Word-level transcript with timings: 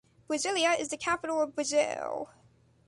Brasília 0.27 0.79
is 0.79 0.87
the 0.89 0.97
capital 0.97 1.39
of 1.43 1.53
Brazil. 1.53 2.31